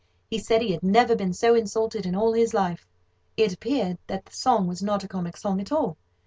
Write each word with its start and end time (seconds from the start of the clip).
He 0.31 0.39
said 0.39 0.63
he 0.63 0.71
had 0.71 0.81
never 0.81 1.15
been 1.15 1.31
so 1.31 1.53
insulted 1.53 2.07
in 2.07 2.15
all 2.15 2.33
his 2.33 2.55
life. 2.55 2.87
It 3.37 3.53
appeared 3.53 3.99
that 4.07 4.25
the 4.25 4.33
song 4.33 4.65
was 4.65 4.81
not 4.81 5.03
a 5.03 5.07
comic 5.07 5.37
song 5.37 5.61
at 5.61 5.71
all. 5.71 5.95